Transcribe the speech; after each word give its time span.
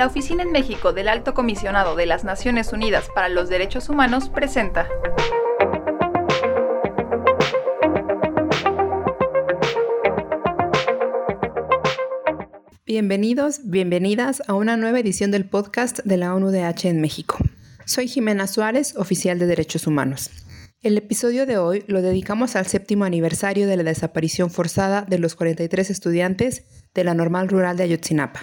la 0.00 0.06
Oficina 0.06 0.42
en 0.42 0.50
México 0.50 0.94
del 0.94 1.08
Alto 1.08 1.34
Comisionado 1.34 1.94
de 1.94 2.06
las 2.06 2.24
Naciones 2.24 2.72
Unidas 2.72 3.10
para 3.14 3.28
los 3.28 3.50
Derechos 3.50 3.90
Humanos 3.90 4.30
presenta. 4.30 4.88
Bienvenidos, 12.86 13.60
bienvenidas 13.64 14.42
a 14.46 14.54
una 14.54 14.78
nueva 14.78 15.00
edición 15.00 15.30
del 15.30 15.44
podcast 15.44 15.98
de 15.98 16.16
la 16.16 16.34
ONUDH 16.34 16.86
en 16.86 17.02
México. 17.02 17.36
Soy 17.84 18.08
Jimena 18.08 18.46
Suárez, 18.46 18.96
oficial 18.96 19.38
de 19.38 19.44
Derechos 19.44 19.86
Humanos. 19.86 20.30
El 20.80 20.96
episodio 20.96 21.44
de 21.44 21.58
hoy 21.58 21.84
lo 21.88 22.00
dedicamos 22.00 22.56
al 22.56 22.66
séptimo 22.66 23.04
aniversario 23.04 23.66
de 23.66 23.76
la 23.76 23.82
desaparición 23.82 24.50
forzada 24.50 25.02
de 25.02 25.18
los 25.18 25.34
43 25.34 25.90
estudiantes 25.90 26.62
de 26.94 27.04
la 27.04 27.12
Normal 27.12 27.48
Rural 27.48 27.76
de 27.76 27.82
Ayotzinapa. 27.82 28.40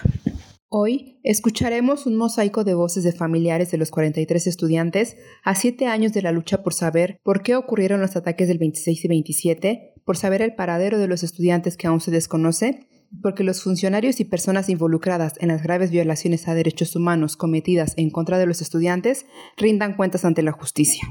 Hoy 0.70 1.18
escucharemos 1.22 2.04
un 2.04 2.16
mosaico 2.16 2.62
de 2.62 2.74
voces 2.74 3.02
de 3.02 3.12
familiares 3.12 3.70
de 3.70 3.78
los 3.78 3.90
43 3.90 4.46
estudiantes 4.46 5.16
a 5.42 5.54
siete 5.54 5.86
años 5.86 6.12
de 6.12 6.20
la 6.20 6.30
lucha 6.30 6.62
por 6.62 6.74
saber 6.74 7.20
por 7.22 7.42
qué 7.42 7.56
ocurrieron 7.56 8.02
los 8.02 8.16
ataques 8.16 8.48
del 8.48 8.58
26 8.58 9.02
y 9.02 9.08
27, 9.08 9.94
por 10.04 10.18
saber 10.18 10.42
el 10.42 10.54
paradero 10.54 10.98
de 10.98 11.08
los 11.08 11.22
estudiantes 11.22 11.78
que 11.78 11.86
aún 11.86 12.02
se 12.02 12.10
desconoce, 12.10 12.86
porque 13.22 13.44
los 13.44 13.62
funcionarios 13.62 14.20
y 14.20 14.24
personas 14.24 14.68
involucradas 14.68 15.34
en 15.40 15.48
las 15.48 15.62
graves 15.62 15.90
violaciones 15.90 16.48
a 16.48 16.54
derechos 16.54 16.94
humanos 16.96 17.36
cometidas 17.36 17.94
en 17.96 18.10
contra 18.10 18.38
de 18.38 18.46
los 18.46 18.60
estudiantes 18.60 19.26
rindan 19.56 19.94
cuentas 19.94 20.24
ante 20.24 20.42
la 20.42 20.52
justicia. 20.52 21.08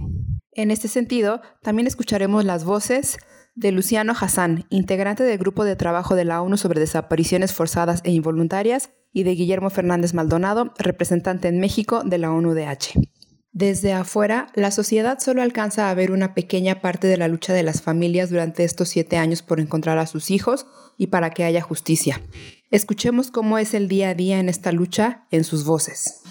En 0.52 0.72
este 0.72 0.88
sentido, 0.88 1.42
también 1.62 1.88
escucharemos 1.88 2.46
las 2.46 2.64
voces 2.64 3.18
de 3.56 3.72
Luciano 3.72 4.14
Hassan, 4.20 4.66
integrante 4.70 5.24
del 5.24 5.38
Grupo 5.38 5.66
de 5.66 5.76
Trabajo 5.76 6.16
de 6.16 6.26
la 6.26 6.42
ONU 6.42 6.58
sobre 6.58 6.80
Desapariciones 6.80 7.54
Forzadas 7.54 8.02
e 8.04 8.12
Involuntarias, 8.12 8.92
y 9.14 9.24
de 9.24 9.32
Guillermo 9.32 9.72
Fernández 9.72 10.14
Maldonado, 10.14 10.74
representante 10.78 11.48
en 11.48 11.60
México 11.60 12.04
de 12.04 12.20
la 12.20 12.32
ONU-DH. 12.32 13.17
Desde 13.52 13.94
afuera, 13.94 14.48
la 14.54 14.72
sociedad 14.72 15.20
solo 15.20 15.42
alcanza 15.42 15.90
a 15.90 15.94
ver 15.94 16.12
una 16.12 16.34
pequeña 16.34 16.82
parte 16.82 17.08
de 17.08 17.18
la 17.18 17.28
lucha 17.28 17.54
de 17.54 17.64
las 17.64 17.82
familias 17.82 18.30
durante 18.30 18.64
estos 18.64 18.90
siete 18.90 19.18
años 19.18 19.42
por 19.42 19.60
encontrar 19.60 19.98
a 19.98 20.06
sus 20.06 20.30
hijos 20.32 20.68
y 20.98 21.08
para 21.08 21.32
que 21.32 21.44
haya 21.44 21.62
justicia. 21.62 22.22
Escuchemos 22.72 23.32
cómo 23.32 23.58
es 23.58 23.74
el 23.74 23.88
día 23.88 24.10
a 24.10 24.14
día 24.14 24.40
en 24.40 24.50
esta 24.50 24.72
lucha 24.72 25.26
en 25.32 25.44
sus 25.44 25.66
voces. 25.66 26.24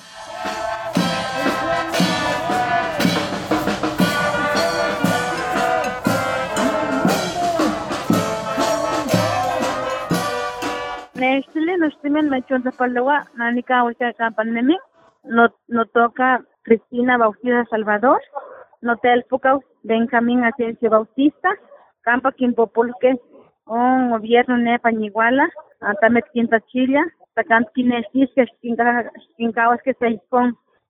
Nestimen 11.78 12.28
Mechonzapalagua, 12.28 13.30
Nanica 13.36 13.78
Ahorita 13.78 14.12
Campaneme, 14.14 14.76
no, 15.24 15.54
no 15.68 15.86
toca 15.86 16.44
Cristina 16.66 17.16
Bautista 17.16 17.64
Salvador, 17.70 18.20
Notel 18.82 19.24
Fucau, 19.30 19.62
Benjamín 19.84 20.44
Asensio 20.44 20.90
Bautista, 20.90 21.48
Campa 22.00 22.32
Quimpopulque, 22.32 23.20
un 23.66 24.10
gobierno 24.10 24.58
nepa 24.58 24.90
Ñiguala, 24.90 25.48
Antamet 25.80 26.24
Quinta 26.32 26.60
Chilla, 26.66 27.04
Tacant 27.34 27.68
que 27.72 27.84
se 29.94 30.20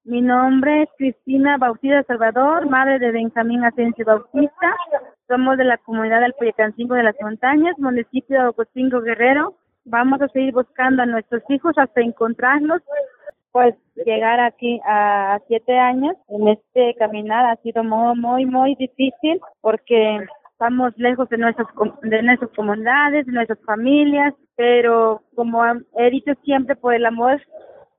mi 0.05 0.23
nombre 0.23 0.85
es 0.85 0.89
Cristina 0.97 1.59
Bautista 1.59 2.03
Salvador, 2.05 2.71
madre 2.71 2.99
de 2.99 3.11
Benjamín 3.11 3.63
Asensio 3.65 4.07
Bautista. 4.07 4.75
Somos 5.29 5.59
de 5.59 5.65
la 5.65 5.77
comunidad 5.79 6.21
del 6.21 6.33
Poyacancingo 6.35 6.95
de 6.95 7.03
las 7.03 7.17
Montañas, 7.21 7.77
municipio 7.79 8.41
de 8.41 8.49
Ocotingo 8.49 9.03
Guerrero 9.03 9.57
vamos 9.87 10.21
a 10.21 10.29
seguir 10.29 10.53
buscando 10.53 11.03
a 11.03 11.07
nuestros 11.07 11.43
hijos 11.49 11.73
hasta 11.79 12.01
encontrarlos. 12.01 12.83
Pues 13.57 13.75
llegar 14.05 14.39
aquí 14.39 14.79
a 14.85 15.41
siete 15.49 15.79
años 15.79 16.15
en 16.29 16.47
este 16.49 16.95
caminar 16.99 17.47
ha 17.47 17.57
sido 17.63 17.83
muy, 17.85 18.15
muy, 18.15 18.45
muy 18.45 18.75
difícil 18.75 19.41
porque 19.63 20.27
estamos 20.53 20.93
lejos 20.99 21.27
de 21.31 21.39
nuestras, 21.39 21.67
de 22.03 22.23
nuestras 22.23 22.51
comunidades, 22.51 23.25
de 23.25 23.33
nuestras 23.33 23.59
familias, 23.65 24.35
pero 24.57 25.23
como 25.35 25.65
he 25.97 26.11
dicho 26.11 26.33
siempre, 26.45 26.77
por 26.77 26.93
el 26.93 27.07
amor 27.07 27.41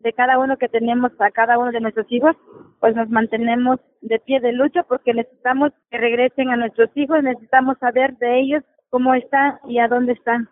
de 0.02 0.14
cada 0.14 0.38
uno 0.38 0.58
que 0.58 0.70
tenemos 0.70 1.12
a 1.18 1.32
cada 1.32 1.58
uno 1.58 1.72
de 1.72 1.82
nuestros 1.82 2.06
hijos, 2.12 2.36
pues 2.80 2.96
nos 2.96 3.10
mantenemos 3.10 3.80
de 4.02 4.20
pie 4.20 4.40
de 4.40 4.52
lucha 4.52 4.84
porque 4.84 5.16
necesitamos 5.16 5.72
que 5.90 5.98
regresen 5.98 6.52
a 6.52 6.56
nuestros 6.56 6.96
hijos, 6.96 7.24
necesitamos 7.24 7.80
saber 7.80 8.16
de 8.18 8.42
ellos 8.42 8.64
cómo 8.92 9.16
están 9.16 9.58
y 9.68 9.80
a 9.80 9.88
dónde 9.88 10.14
están. 10.14 10.50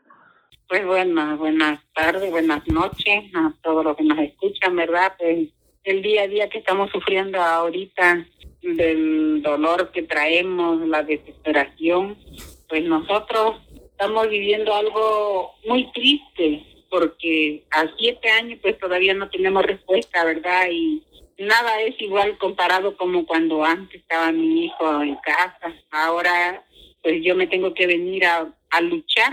Pues 0.68 0.84
buenas, 0.84 1.38
buenas 1.38 1.80
tardes, 1.94 2.31
buenas 2.31 2.68
noches 2.68 3.24
a 3.36 3.53
todos 3.62 3.86
los 3.86 3.96
que 3.96 4.03
nos 4.03 4.18
escuchan, 4.18 4.76
¿verdad? 4.76 5.14
Pues 5.20 5.50
el 5.84 6.02
día 6.02 6.24
a 6.24 6.28
día 6.28 6.50
que 6.50 6.58
estamos 6.58 6.90
sufriendo 6.90 7.40
ahorita 7.40 8.26
del 8.64 9.44
dolor 9.44 9.92
que 9.92 10.02
traemos, 10.02 10.80
la 10.88 11.04
desesperación, 11.04 12.18
pues 12.68 12.84
nosotros 12.84 13.62
estamos 13.92 14.28
viviendo 14.28 14.74
algo 14.74 15.54
muy 15.68 15.92
triste 15.92 16.66
porque 16.90 17.64
a 17.70 17.86
siete 18.00 18.28
años 18.31 18.58
pues 18.64 18.80
todavía 18.80 19.14
no 19.14 19.30
tenemos 19.30 19.64
respuesta, 19.64 20.25
¿verdad? 20.25 20.68
Y 20.72 21.04
nada 21.38 21.80
es 21.81 21.94
igual 22.02 22.40
comparado 22.40 22.98
como 22.98 23.28
cuando 23.28 23.64
antes 23.64 24.02
estaba 24.02 24.31
mi 24.31 24.66
hijo 24.66 25.04
en 25.04 25.16
casa. 25.18 25.75
Ahora 25.92 26.66
pues 27.04 27.24
yo 27.24 27.36
me 27.36 27.46
tengo 27.46 27.72
que 27.75 27.86
venir 27.86 28.25
a, 28.25 28.52
a 28.72 28.81
luchar 28.81 29.31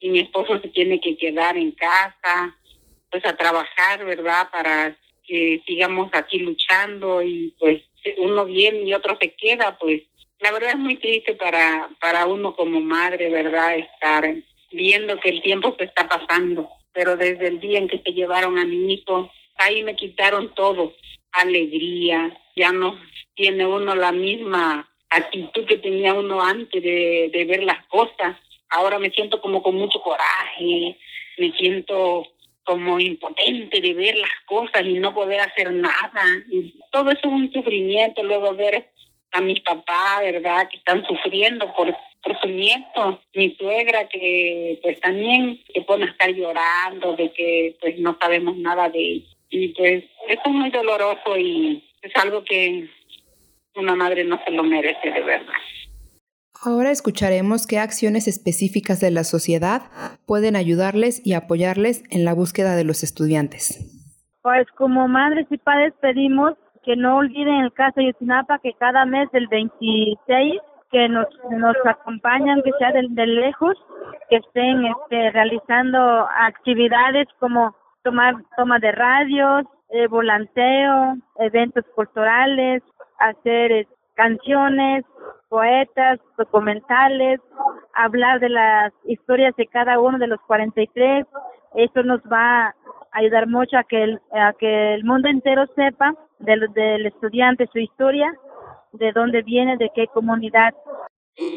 y 0.00 0.08
mi 0.08 0.20
esposo 0.20 0.58
se 0.60 0.68
tiene 0.68 1.00
que 1.00 1.16
quedar 1.16 1.56
en 1.56 1.72
casa, 1.72 2.56
pues 3.10 3.24
a 3.26 3.36
trabajar, 3.36 4.04
¿verdad? 4.04 4.48
Para 4.50 4.96
que 5.24 5.62
sigamos 5.66 6.10
aquí 6.12 6.38
luchando 6.38 7.22
y 7.22 7.54
pues 7.58 7.82
uno 8.18 8.46
viene 8.46 8.82
y 8.82 8.94
otro 8.94 9.16
se 9.20 9.34
queda, 9.34 9.76
pues 9.78 10.02
la 10.40 10.52
verdad 10.52 10.70
es 10.70 10.78
muy 10.78 10.96
triste 10.96 11.34
para, 11.34 11.90
para 12.00 12.26
uno 12.26 12.56
como 12.56 12.80
madre, 12.80 13.28
¿verdad? 13.28 13.76
Estar 13.76 14.34
viendo 14.72 15.20
que 15.20 15.28
el 15.28 15.42
tiempo 15.42 15.74
se 15.78 15.84
está 15.84 16.08
pasando, 16.08 16.70
pero 16.92 17.16
desde 17.16 17.48
el 17.48 17.60
día 17.60 17.78
en 17.78 17.88
que 17.88 17.98
se 17.98 18.12
llevaron 18.12 18.58
a 18.58 18.64
mi 18.64 18.94
hijo, 18.94 19.30
ahí 19.56 19.82
me 19.82 19.96
quitaron 19.96 20.54
todo, 20.54 20.94
alegría, 21.32 22.36
ya 22.56 22.72
no 22.72 22.98
tiene 23.34 23.66
uno 23.66 23.94
la 23.94 24.12
misma 24.12 24.88
actitud 25.10 25.66
que 25.66 25.76
tenía 25.76 26.14
uno 26.14 26.40
antes 26.42 26.82
de, 26.82 27.30
de 27.32 27.44
ver 27.44 27.64
las 27.64 27.84
cosas 27.86 28.36
ahora 28.70 28.98
me 28.98 29.10
siento 29.10 29.40
como 29.40 29.62
con 29.62 29.74
mucho 29.76 30.00
coraje, 30.00 30.96
me 31.38 31.52
siento 31.52 32.26
como 32.64 33.00
impotente 33.00 33.80
de 33.80 33.94
ver 33.94 34.16
las 34.16 34.30
cosas 34.46 34.84
y 34.84 34.94
no 34.94 35.12
poder 35.12 35.40
hacer 35.40 35.72
nada. 35.72 36.22
Todo 36.92 37.10
eso 37.10 37.20
es 37.20 37.32
un 37.32 37.52
sufrimiento, 37.52 38.22
luego 38.22 38.54
ver 38.54 38.88
a 39.32 39.40
mis 39.40 39.60
papás, 39.60 40.20
¿verdad?, 40.22 40.68
que 40.68 40.76
están 40.76 41.04
sufriendo 41.06 41.72
por, 41.74 41.94
por 42.22 42.40
su 42.40 42.48
nieto, 42.48 43.20
mi 43.34 43.54
suegra 43.56 44.08
que 44.08 44.78
pues 44.82 45.00
también 45.00 45.60
pone 45.86 46.04
a 46.04 46.10
estar 46.10 46.30
llorando 46.30 47.16
de 47.16 47.32
que 47.32 47.76
pues 47.80 47.98
no 47.98 48.16
sabemos 48.20 48.56
nada 48.56 48.88
de 48.88 49.12
él. 49.12 49.26
Y 49.50 49.68
pues 49.68 50.04
eso 50.28 50.42
es 50.44 50.52
muy 50.52 50.70
doloroso 50.70 51.36
y 51.36 51.82
es 52.02 52.14
algo 52.16 52.44
que 52.44 52.88
una 53.74 53.94
madre 53.94 54.24
no 54.24 54.40
se 54.44 54.50
lo 54.50 54.62
merece 54.62 55.10
de 55.10 55.20
verdad. 55.20 55.54
Ahora 56.62 56.90
escucharemos 56.90 57.66
qué 57.66 57.78
acciones 57.78 58.28
específicas 58.28 59.00
de 59.00 59.10
la 59.10 59.24
sociedad 59.24 59.82
pueden 60.26 60.56
ayudarles 60.56 61.24
y 61.24 61.32
apoyarles 61.32 62.04
en 62.10 62.26
la 62.26 62.34
búsqueda 62.34 62.76
de 62.76 62.84
los 62.84 63.02
estudiantes. 63.02 63.80
Pues 64.42 64.66
como 64.76 65.08
madres 65.08 65.46
y 65.50 65.56
padres 65.56 65.94
pedimos 66.02 66.52
que 66.84 66.96
no 66.96 67.16
olviden 67.16 67.64
el 67.64 67.72
caso 67.72 68.00
de 68.00 68.08
Yotinapa, 68.08 68.58
que 68.58 68.74
cada 68.78 69.06
mes 69.06 69.30
del 69.32 69.46
26 69.48 70.60
que 70.90 71.08
nos, 71.08 71.26
nos 71.50 71.76
acompañan, 71.86 72.62
que 72.62 72.72
sea 72.78 72.92
de, 72.92 73.26
lejos, 73.26 73.76
que 74.28 74.36
estén 74.36 74.84
este, 74.84 75.30
realizando 75.30 76.26
actividades 76.46 77.26
como 77.38 77.74
tomar 78.02 78.34
toma 78.56 78.78
de 78.80 78.92
radios, 78.92 79.64
eh, 79.90 80.08
volanteo, 80.08 81.16
eventos 81.38 81.84
culturales, 81.94 82.82
hacer 83.18 83.86
canciones, 84.14 85.04
poetas, 85.50 86.20
documentales, 86.38 87.40
hablar 87.92 88.40
de 88.40 88.48
las 88.48 88.92
historias 89.04 89.54
de 89.56 89.66
cada 89.66 90.00
uno 90.00 90.16
de 90.18 90.28
los 90.28 90.40
43. 90.46 91.26
Eso 91.74 92.02
nos 92.04 92.20
va 92.20 92.68
a 92.68 92.74
ayudar 93.10 93.48
mucho 93.48 93.76
a 93.76 93.84
que 93.84 94.02
el, 94.02 94.20
a 94.32 94.54
que 94.58 94.94
el 94.94 95.04
mundo 95.04 95.28
entero 95.28 95.66
sepa 95.74 96.14
del, 96.38 96.72
del 96.72 97.04
estudiante 97.04 97.68
su 97.72 97.80
historia, 97.80 98.32
de 98.92 99.12
dónde 99.12 99.42
viene, 99.42 99.76
de 99.76 99.90
qué 99.94 100.06
comunidad. 100.06 100.72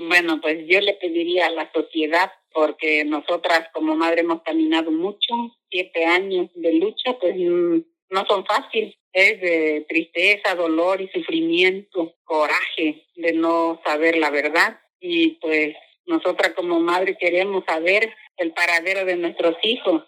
Bueno, 0.10 0.42
pues 0.42 0.66
yo 0.68 0.82
le 0.82 0.96
pediría 0.96 1.48
a 1.48 1.52
la 1.52 1.72
sociedad, 1.72 2.32
porque 2.52 3.06
nosotras 3.06 3.70
como 3.74 3.96
madre 3.96 4.22
hemos 4.22 4.42
caminado 4.42 4.92
mucho, 4.92 5.34
siete 5.70 6.06
años 6.06 6.50
de 6.56 6.74
lucha, 6.74 7.16
pues 7.20 7.36
mm, 7.36 7.78
no 8.10 8.26
son 8.28 8.44
fáciles 8.46 8.96
es 9.14 9.40
de 9.40 9.86
tristeza, 9.88 10.56
dolor 10.56 11.00
y 11.00 11.08
sufrimiento, 11.10 12.16
coraje 12.24 13.06
de 13.16 13.34
no 13.34 13.80
saber 13.86 14.18
la 14.18 14.32
verdad. 14.32 14.80
Y 15.00 15.36
pues 15.42 15.76
nosotras 16.06 16.54
como 16.56 16.80
madre 16.80 17.16
queremos 17.18 17.64
saber 17.66 18.14
el 18.38 18.52
paradero 18.54 19.06
de 19.06 19.16
nuestros 19.16 19.56
hijos. 19.64 20.04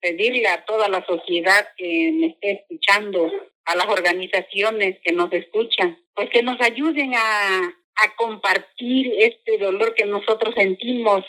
pedirle 0.00 0.46
a 0.46 0.64
toda 0.64 0.88
la 0.88 1.04
sociedad 1.06 1.70
que 1.76 2.12
me 2.12 2.26
esté 2.28 2.52
escuchando, 2.52 3.32
a 3.64 3.74
las 3.74 3.86
organizaciones 3.88 4.98
que 5.02 5.10
nos 5.10 5.32
escuchan, 5.32 5.98
pues 6.14 6.30
que 6.30 6.40
nos 6.40 6.60
ayuden 6.60 7.14
a, 7.16 7.58
a 7.96 8.16
compartir 8.16 9.12
este 9.18 9.58
dolor 9.58 9.94
que 9.94 10.06
nosotros 10.06 10.54
sentimos, 10.56 11.24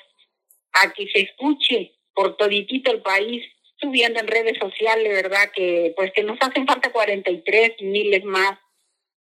a 0.74 0.94
que 0.94 1.08
se 1.08 1.22
escuche 1.22 1.94
por 2.14 2.38
toditito 2.38 2.92
el 2.92 3.02
país, 3.02 3.44
subiendo 3.80 4.20
en 4.20 4.28
redes 4.28 4.58
sociales, 4.60 5.12
¿verdad? 5.14 5.52
Que 5.54 5.94
pues 5.96 6.12
que 6.14 6.24
nos 6.24 6.38
hacen 6.42 6.68
falta 6.68 6.92
43 6.92 7.82
miles 7.82 8.24
más, 8.24 8.60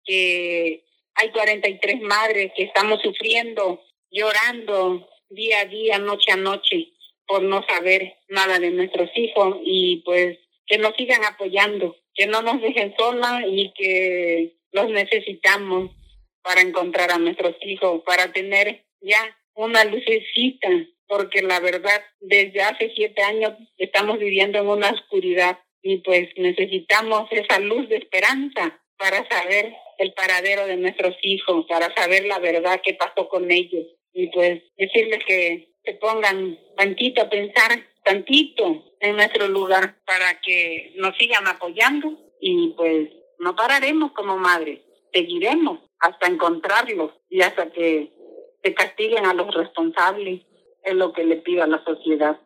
que 0.04 0.84
hay 1.14 1.30
43 1.30 2.00
madres 2.02 2.52
que 2.56 2.64
estamos 2.64 3.00
sufriendo, 3.02 3.82
llorando 4.10 5.08
día 5.28 5.60
a 5.60 5.64
día, 5.64 5.98
noche 5.98 6.32
a 6.32 6.36
noche, 6.36 6.92
por 7.26 7.42
no 7.42 7.64
saber 7.66 8.16
nada 8.28 8.58
de 8.58 8.70
nuestros 8.70 9.10
hijos 9.16 9.58
y 9.64 10.02
pues 10.04 10.38
que 10.66 10.78
nos 10.78 10.94
sigan 10.96 11.24
apoyando, 11.24 11.96
que 12.14 12.26
no 12.26 12.42
nos 12.42 12.60
dejen 12.60 12.94
solas 12.98 13.44
y 13.46 13.72
que 13.76 14.56
los 14.72 14.90
necesitamos 14.90 15.90
para 16.42 16.60
encontrar 16.60 17.10
a 17.10 17.18
nuestros 17.18 17.56
hijos, 17.62 18.02
para 18.04 18.32
tener 18.32 18.84
ya 19.00 19.36
una 19.54 19.84
lucecita, 19.84 20.68
porque 21.08 21.42
la 21.42 21.60
verdad, 21.60 22.02
desde 22.20 22.62
hace 22.62 22.92
siete 22.94 23.22
años 23.22 23.52
estamos 23.78 24.18
viviendo 24.18 24.58
en 24.58 24.68
una 24.68 24.90
oscuridad 24.90 25.58
y 25.82 25.98
pues 25.98 26.28
necesitamos 26.36 27.28
esa 27.30 27.60
luz 27.60 27.88
de 27.88 27.96
esperanza 27.96 28.80
para 28.98 29.26
saber 29.28 29.74
el 29.98 30.12
paradero 30.14 30.66
de 30.66 30.76
nuestros 30.76 31.16
hijos, 31.22 31.66
para 31.68 31.94
saber 31.94 32.24
la 32.26 32.38
verdad 32.38 32.80
que 32.84 32.94
pasó 32.94 33.28
con 33.28 33.50
ellos. 33.50 33.86
Y 34.12 34.28
pues 34.28 34.62
decirles 34.76 35.24
que 35.26 35.68
se 35.84 35.92
pongan 35.94 36.58
tantito 36.76 37.22
a 37.22 37.30
pensar, 37.30 37.70
tantito 38.02 38.84
en 39.00 39.16
nuestro 39.16 39.48
lugar 39.48 39.96
para 40.04 40.40
que 40.40 40.92
nos 40.96 41.16
sigan 41.16 41.46
apoyando 41.46 42.18
y 42.40 42.74
pues 42.76 43.10
no 43.38 43.54
pararemos 43.54 44.12
como 44.12 44.36
madres, 44.36 44.80
seguiremos 45.12 45.80
hasta 46.00 46.26
encontrarlos 46.26 47.12
y 47.28 47.42
hasta 47.42 47.70
que 47.70 48.10
se 48.62 48.74
castiguen 48.74 49.26
a 49.26 49.34
los 49.34 49.54
responsables, 49.54 50.42
es 50.86 50.94
lo 50.94 51.12
que 51.12 51.24
le 51.24 51.36
pido 51.36 51.66
la 51.66 51.84
sociedad. 51.84 52.38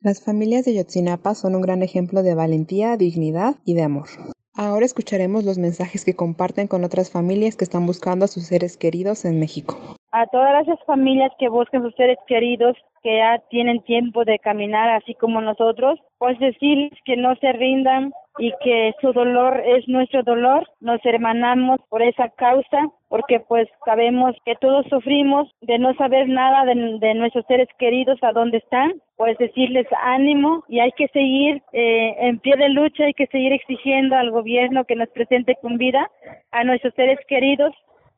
Las 0.00 0.22
familias 0.22 0.64
de 0.64 0.74
Yotzinapa 0.74 1.34
son 1.34 1.56
un 1.56 1.62
gran 1.62 1.82
ejemplo 1.82 2.22
de 2.22 2.34
valentía, 2.34 2.96
dignidad 2.96 3.56
y 3.64 3.74
de 3.74 3.82
amor. 3.82 4.08
Ahora 4.54 4.86
escucharemos 4.86 5.44
los 5.44 5.58
mensajes 5.58 6.04
que 6.04 6.14
comparten 6.14 6.68
con 6.68 6.84
otras 6.84 7.10
familias 7.10 7.56
que 7.56 7.64
están 7.64 7.86
buscando 7.86 8.24
a 8.26 8.28
sus 8.28 8.44
seres 8.44 8.76
queridos 8.76 9.24
en 9.24 9.40
México. 9.40 9.95
A 10.18 10.26
todas 10.28 10.62
esas 10.62 10.82
familias 10.86 11.30
que 11.38 11.50
buscan 11.50 11.82
sus 11.82 11.94
seres 11.94 12.16
queridos, 12.26 12.74
que 13.02 13.18
ya 13.18 13.38
tienen 13.50 13.82
tiempo 13.82 14.24
de 14.24 14.38
caminar 14.38 14.88
así 14.88 15.14
como 15.14 15.42
nosotros, 15.42 16.00
pues 16.16 16.38
decirles 16.38 16.92
que 17.04 17.18
no 17.18 17.34
se 17.36 17.52
rindan, 17.52 18.12
y 18.38 18.52
que 18.62 18.94
su 19.00 19.12
dolor 19.12 19.62
es 19.64 19.86
nuestro 19.88 20.22
dolor. 20.22 20.68
Nos 20.80 21.04
hermanamos 21.04 21.80
por 21.88 22.02
esa 22.02 22.28
causa 22.30 22.78
porque 23.08 23.40
pues 23.40 23.68
sabemos 23.84 24.34
que 24.44 24.56
todos 24.56 24.84
sufrimos 24.90 25.48
de 25.60 25.78
no 25.78 25.94
saber 25.94 26.28
nada 26.28 26.64
de, 26.64 27.14
nuestros 27.14 27.46
seres 27.46 27.68
queridos 27.78 28.18
a 28.22 28.32
dónde 28.32 28.58
están, 28.58 28.94
pues 29.16 29.38
decirles 29.38 29.86
ánimo 30.02 30.64
y 30.68 30.80
hay 30.80 30.90
que 30.92 31.08
seguir 31.08 31.62
eh, 31.72 32.16
en 32.18 32.40
pie 32.40 32.56
de 32.56 32.68
lucha, 32.68 33.04
hay 33.04 33.14
que 33.14 33.28
seguir 33.28 33.52
exigiendo 33.52 34.16
al 34.16 34.30
gobierno 34.30 34.84
que 34.84 34.96
nos 34.96 35.08
presente 35.10 35.56
con 35.62 35.78
vida 35.78 36.10
a 36.50 36.64
nuestros 36.64 36.94
seres 36.94 37.18
queridos 37.28 37.72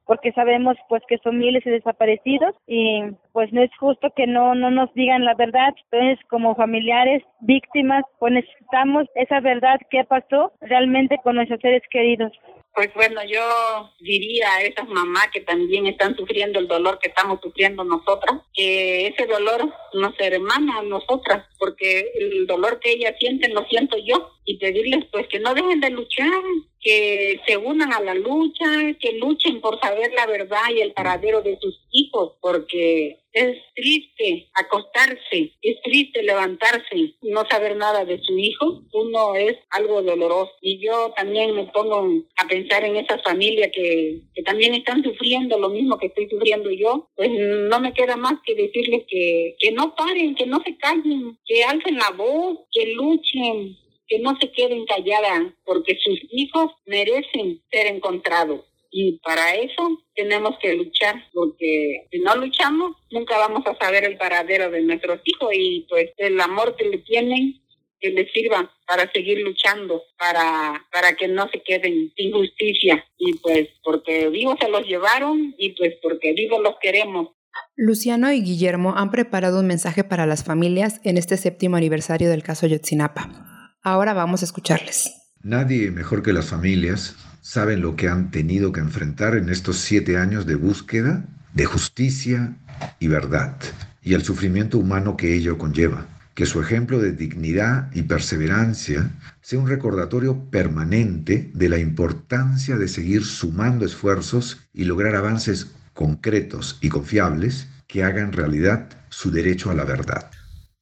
porque 0.08 0.32
sabemos 0.32 0.74
pues 0.88 1.02
que 1.06 1.18
son 1.18 1.38
miles 1.38 1.62
de 1.64 1.72
desaparecidos 1.72 2.54
y 2.66 3.02
pues 3.32 3.52
no 3.52 3.62
es 3.62 3.70
justo 3.78 4.08
que 4.16 4.26
no 4.26 4.54
no 4.54 4.70
nos 4.70 4.92
digan 4.94 5.22
la 5.22 5.34
verdad. 5.34 5.74
Entonces, 5.92 6.18
como 6.30 6.56
familiares, 6.56 7.22
víctimas, 7.40 8.04
pues 8.18 8.32
necesitamos 8.32 9.06
esa 9.14 9.40
verdad 9.40 9.78
que 9.90 10.04
pasó 10.04 10.52
realmente 10.62 11.18
con 11.22 11.36
nuestros 11.36 11.60
seres 11.60 11.82
queridos. 11.90 12.32
Pues 12.74 12.94
bueno, 12.94 13.20
yo 13.24 13.90
diría 14.00 14.46
a 14.54 14.62
esas 14.62 14.88
mamás 14.88 15.28
que 15.32 15.40
también 15.40 15.86
están 15.86 16.16
sufriendo 16.16 16.58
el 16.58 16.68
dolor 16.68 16.98
que 17.00 17.08
estamos 17.08 17.40
sufriendo 17.42 17.82
nosotras, 17.82 18.40
que 18.54 19.08
ese 19.08 19.26
dolor 19.26 19.68
nos 19.94 20.14
hermana 20.20 20.78
a 20.78 20.82
nosotras, 20.82 21.44
porque 21.58 22.12
el 22.14 22.46
dolor 22.46 22.78
que 22.78 22.92
ellas 22.92 23.14
sienten 23.18 23.52
lo 23.52 23.64
siento 23.64 23.96
yo, 23.98 24.30
y 24.44 24.58
pedirles 24.58 25.06
pues 25.10 25.26
que 25.26 25.40
no 25.40 25.54
dejen 25.54 25.80
de 25.80 25.90
luchar, 25.90 26.30
que 26.80 27.40
se 27.46 27.56
unan 27.56 27.92
a 27.92 28.00
la 28.00 28.14
lucha, 28.14 28.94
que 29.00 29.12
luchen 29.14 29.60
por 29.60 29.80
saber 29.80 30.12
la 30.14 30.26
verdad 30.26 30.62
y 30.74 30.80
el 30.80 30.92
paradero 30.92 31.42
de 31.42 31.58
sus 31.60 31.80
hijos, 31.90 32.34
porque 32.40 33.20
es 33.32 33.56
triste 33.74 34.48
acostarse, 34.54 35.52
es 35.62 35.82
triste 35.82 36.22
levantarse, 36.22 37.14
no 37.22 37.44
saber 37.48 37.76
nada 37.76 38.04
de 38.04 38.20
su 38.20 38.38
hijo, 38.38 38.82
uno 38.92 39.34
es 39.36 39.56
algo 39.70 40.02
doloroso. 40.02 40.52
Y 40.60 40.84
yo 40.84 41.12
también 41.16 41.54
me 41.54 41.64
pongo 41.66 42.08
a 42.36 42.48
pensar 42.48 42.84
en 42.84 42.96
esas 42.96 43.22
familias 43.22 43.70
que, 43.72 44.20
que 44.34 44.42
también 44.42 44.74
están 44.74 45.02
sufriendo 45.02 45.58
lo 45.58 45.68
mismo 45.68 45.98
que 45.98 46.06
estoy 46.06 46.28
sufriendo 46.28 46.70
yo, 46.70 47.08
pues 47.16 47.30
no 47.30 47.80
me 47.80 47.92
queda 47.92 48.16
más 48.16 48.34
que 48.44 48.54
decirles 48.54 49.04
que, 49.08 49.56
que 49.58 49.72
no 49.72 49.94
paren, 49.94 50.34
que 50.34 50.46
no 50.46 50.62
se 50.64 50.76
callen, 50.76 51.38
que 51.44 51.64
alcen 51.64 51.96
la 51.96 52.10
voz, 52.10 52.58
que 52.72 52.94
luchen, 52.94 53.76
que 54.08 54.18
no 54.18 54.36
se 54.40 54.50
queden 54.50 54.86
calladas, 54.86 55.52
porque 55.64 55.96
sus 56.02 56.18
hijos 56.30 56.72
merecen 56.86 57.60
ser 57.70 57.86
encontrados. 57.86 58.64
Y 58.90 59.18
para 59.18 59.54
eso 59.54 60.02
tenemos 60.14 60.58
que 60.60 60.74
luchar, 60.74 61.22
porque 61.32 62.06
si 62.10 62.20
no 62.20 62.34
luchamos, 62.36 62.96
nunca 63.10 63.36
vamos 63.36 63.66
a 63.66 63.76
saber 63.76 64.04
el 64.04 64.16
paradero 64.16 64.70
de 64.70 64.80
nuestros 64.80 65.20
hijos 65.24 65.50
y 65.54 65.86
pues 65.88 66.10
el 66.16 66.40
amor 66.40 66.74
que 66.76 66.88
le 66.88 66.98
tienen, 66.98 67.60
que 68.00 68.10
les 68.10 68.32
sirva 68.32 68.72
para 68.86 69.10
seguir 69.12 69.40
luchando, 69.40 70.02
para, 70.18 70.86
para 70.90 71.14
que 71.14 71.28
no 71.28 71.48
se 71.50 71.62
queden 71.62 72.12
sin 72.16 72.32
justicia. 72.32 73.04
Y 73.18 73.34
pues 73.34 73.68
porque 73.84 74.30
vivos 74.30 74.56
se 74.58 74.70
los 74.70 74.86
llevaron 74.86 75.54
y 75.58 75.72
pues 75.72 75.94
porque 76.02 76.32
vivos 76.32 76.62
los 76.62 76.76
queremos. 76.80 77.28
Luciano 77.76 78.32
y 78.32 78.40
Guillermo 78.40 78.94
han 78.96 79.10
preparado 79.10 79.60
un 79.60 79.66
mensaje 79.66 80.02
para 80.02 80.26
las 80.26 80.44
familias 80.44 81.00
en 81.04 81.18
este 81.18 81.36
séptimo 81.36 81.76
aniversario 81.76 82.30
del 82.30 82.42
caso 82.42 82.66
Yotzinapa. 82.66 83.57
Ahora 83.82 84.12
vamos 84.12 84.42
a 84.42 84.44
escucharles. 84.44 85.10
Nadie 85.42 85.90
mejor 85.90 86.22
que 86.22 86.32
las 86.32 86.46
familias 86.46 87.16
saben 87.40 87.80
lo 87.80 87.96
que 87.96 88.08
han 88.08 88.30
tenido 88.30 88.72
que 88.72 88.80
enfrentar 88.80 89.36
en 89.36 89.48
estos 89.48 89.78
siete 89.78 90.18
años 90.18 90.46
de 90.46 90.56
búsqueda 90.56 91.24
de 91.54 91.64
justicia 91.64 92.56
y 92.98 93.08
verdad, 93.08 93.56
y 94.02 94.14
el 94.14 94.22
sufrimiento 94.22 94.78
humano 94.78 95.16
que 95.16 95.34
ello 95.34 95.58
conlleva. 95.58 96.06
Que 96.34 96.46
su 96.46 96.60
ejemplo 96.60 97.00
de 97.00 97.12
dignidad 97.12 97.90
y 97.92 98.02
perseverancia 98.02 99.10
sea 99.40 99.58
un 99.58 99.66
recordatorio 99.66 100.50
permanente 100.50 101.50
de 101.52 101.68
la 101.68 101.78
importancia 101.78 102.76
de 102.76 102.86
seguir 102.86 103.24
sumando 103.24 103.84
esfuerzos 103.84 104.60
y 104.72 104.84
lograr 104.84 105.16
avances 105.16 105.72
concretos 105.94 106.78
y 106.80 106.90
confiables 106.90 107.66
que 107.88 108.04
hagan 108.04 108.32
realidad 108.32 108.88
su 109.08 109.32
derecho 109.32 109.70
a 109.70 109.74
la 109.74 109.84
verdad. 109.84 110.30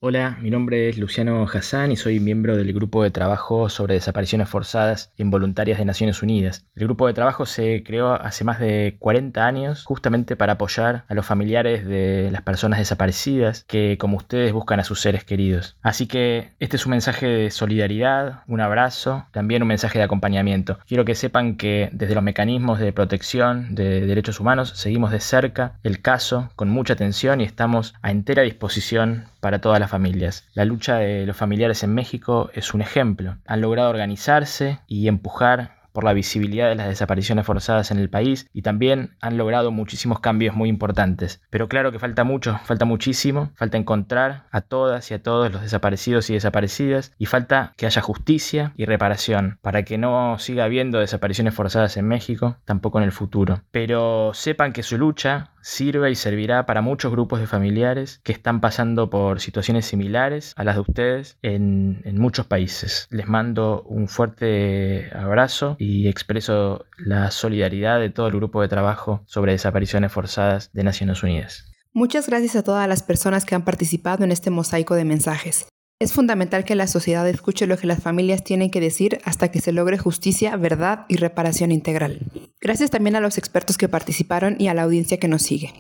Hola, 0.08 0.38
mi 0.40 0.50
nombre 0.50 0.88
es 0.88 0.98
Luciano 0.98 1.44
Hassan 1.52 1.90
y 1.90 1.96
soy 1.96 2.20
miembro 2.20 2.56
del 2.56 2.72
Grupo 2.72 3.02
de 3.02 3.10
Trabajo 3.10 3.68
sobre 3.68 3.94
Desapariciones 3.94 4.48
Forzadas 4.48 5.12
e 5.18 5.22
Involuntarias 5.22 5.78
de 5.80 5.84
Naciones 5.84 6.22
Unidas. 6.22 6.64
El 6.76 6.84
grupo 6.84 7.08
de 7.08 7.12
trabajo 7.12 7.44
se 7.44 7.82
creó 7.82 8.12
hace 8.12 8.44
más 8.44 8.60
de 8.60 8.94
40 9.00 9.44
años 9.44 9.82
justamente 9.84 10.36
para 10.36 10.52
apoyar 10.52 11.06
a 11.08 11.14
los 11.14 11.26
familiares 11.26 11.84
de 11.84 12.28
las 12.30 12.42
personas 12.42 12.78
desaparecidas 12.78 13.64
que, 13.64 13.98
como 13.98 14.18
ustedes, 14.18 14.52
buscan 14.52 14.78
a 14.78 14.84
sus 14.84 15.00
seres 15.00 15.24
queridos. 15.24 15.76
Así 15.82 16.06
que 16.06 16.52
este 16.60 16.76
es 16.76 16.86
un 16.86 16.90
mensaje 16.90 17.26
de 17.26 17.50
solidaridad, 17.50 18.44
un 18.46 18.60
abrazo, 18.60 19.26
también 19.32 19.62
un 19.62 19.68
mensaje 19.68 19.98
de 19.98 20.04
acompañamiento. 20.04 20.78
Quiero 20.86 21.04
que 21.04 21.16
sepan 21.16 21.56
que 21.56 21.90
desde 21.92 22.14
los 22.14 22.22
mecanismos 22.22 22.78
de 22.78 22.92
protección 22.92 23.74
de 23.74 24.06
derechos 24.06 24.38
humanos 24.38 24.70
seguimos 24.76 25.10
de 25.10 25.18
cerca 25.18 25.80
el 25.82 26.00
caso 26.00 26.48
con 26.54 26.68
mucha 26.68 26.92
atención 26.92 27.40
y 27.40 27.44
estamos 27.44 27.96
a 28.02 28.12
entera 28.12 28.44
disposición 28.44 29.24
para 29.46 29.60
todas 29.60 29.78
las 29.78 29.88
familias. 29.88 30.48
La 30.54 30.64
lucha 30.64 30.96
de 30.96 31.24
los 31.24 31.36
familiares 31.36 31.84
en 31.84 31.94
México 31.94 32.50
es 32.52 32.74
un 32.74 32.80
ejemplo. 32.80 33.36
Han 33.46 33.60
logrado 33.60 33.90
organizarse 33.90 34.80
y 34.88 35.06
empujar 35.06 35.76
por 35.92 36.02
la 36.02 36.14
visibilidad 36.14 36.68
de 36.68 36.74
las 36.74 36.88
desapariciones 36.88 37.46
forzadas 37.46 37.92
en 37.92 37.98
el 37.98 38.10
país 38.10 38.50
y 38.52 38.62
también 38.62 39.16
han 39.20 39.38
logrado 39.38 39.70
muchísimos 39.70 40.18
cambios 40.18 40.56
muy 40.56 40.68
importantes. 40.68 41.40
Pero 41.48 41.68
claro 41.68 41.92
que 41.92 42.00
falta 42.00 42.24
mucho, 42.24 42.58
falta 42.64 42.84
muchísimo, 42.84 43.52
falta 43.54 43.78
encontrar 43.78 44.46
a 44.50 44.62
todas 44.62 45.10
y 45.12 45.14
a 45.14 45.22
todos 45.22 45.52
los 45.52 45.62
desaparecidos 45.62 46.28
y 46.28 46.34
desaparecidas 46.34 47.14
y 47.16 47.26
falta 47.26 47.72
que 47.76 47.86
haya 47.86 48.02
justicia 48.02 48.72
y 48.76 48.84
reparación 48.84 49.58
para 49.62 49.84
que 49.84 49.96
no 49.96 50.40
siga 50.40 50.64
habiendo 50.64 50.98
desapariciones 50.98 51.54
forzadas 51.54 51.96
en 51.96 52.08
México, 52.08 52.56
tampoco 52.64 52.98
en 52.98 53.04
el 53.04 53.12
futuro. 53.12 53.62
Pero 53.70 54.32
sepan 54.34 54.72
que 54.72 54.82
su 54.82 54.98
lucha 54.98 55.52
sirve 55.66 56.12
y 56.12 56.14
servirá 56.14 56.64
para 56.64 56.80
muchos 56.80 57.10
grupos 57.10 57.40
de 57.40 57.48
familiares 57.48 58.20
que 58.22 58.30
están 58.30 58.60
pasando 58.60 59.10
por 59.10 59.40
situaciones 59.40 59.84
similares 59.84 60.52
a 60.56 60.62
las 60.62 60.76
de 60.76 60.80
ustedes 60.82 61.38
en, 61.42 62.02
muchos 62.16 62.46
países. 62.46 63.08
Les 63.10 63.26
mando 63.26 63.82
un 63.82 64.06
fuerte 64.06 65.10
abrazo 65.12 65.74
y 65.80 66.06
expreso 66.06 66.84
la 66.98 67.32
solidaridad 67.32 67.98
de 67.98 68.10
todo 68.10 68.28
el 68.28 68.36
grupo 68.36 68.62
de 68.62 68.68
trabajo 68.68 69.22
sobre 69.26 69.52
desapariciones 69.52 70.12
forzadas 70.12 70.70
de 70.72 70.84
Naciones 70.84 71.24
Unidas. 71.24 71.64
Muchas 71.92 72.28
gracias 72.28 72.54
a 72.54 72.62
todas 72.62 72.88
las 72.88 73.02
personas 73.02 73.44
que 73.44 73.56
han 73.56 73.64
participado 73.64 74.22
en 74.22 74.30
este 74.30 74.50
mosaico 74.50 74.94
de 74.94 75.04
mensajes. 75.04 75.66
Es 75.98 76.12
fundamental 76.12 76.66
que 76.66 76.74
la 76.74 76.88
sociedad 76.88 77.26
escuche 77.26 77.66
lo 77.66 77.78
que 77.78 77.86
las 77.86 78.02
familias 78.02 78.44
tienen 78.44 78.70
que 78.70 78.82
decir 78.82 79.18
hasta 79.24 79.50
que 79.50 79.62
se 79.62 79.72
logre 79.72 79.96
justicia, 79.96 80.54
verdad 80.56 81.06
y 81.08 81.16
reparación 81.16 81.72
integral. 81.72 82.20
Gracias 82.60 82.90
también 82.90 83.16
a 83.16 83.20
los 83.20 83.38
expertos 83.38 83.78
que 83.78 83.88
participaron 83.88 84.56
y 84.58 84.68
a 84.68 84.74
la 84.74 84.82
audiencia 84.82 85.18
que 85.18 85.28
nos 85.28 85.40
sigue. 85.40 85.72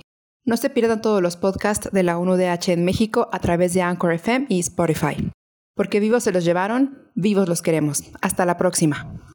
No 0.46 0.56
se 0.56 0.70
pierdan 0.70 1.02
todos 1.02 1.20
los 1.20 1.36
podcasts 1.36 1.90
de 1.92 2.02
la 2.02 2.16
UNUDH 2.16 2.70
en 2.70 2.86
México 2.86 3.28
a 3.30 3.40
través 3.40 3.74
de 3.74 3.82
Anchor 3.82 4.14
FM 4.14 4.46
y 4.48 4.60
Spotify. 4.60 5.30
Porque 5.74 6.00
vivos 6.00 6.24
se 6.24 6.32
los 6.32 6.46
llevaron, 6.46 7.10
vivos 7.14 7.46
los 7.46 7.60
queremos. 7.60 8.04
Hasta 8.22 8.46
la 8.46 8.56
próxima. 8.56 9.34